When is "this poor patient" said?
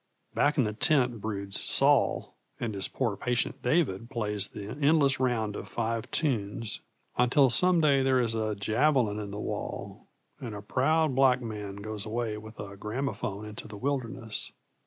2.73-3.61